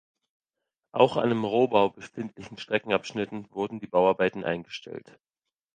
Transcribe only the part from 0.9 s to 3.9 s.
Auch an im Rohbau befindlichen Streckenabschnitten wurden die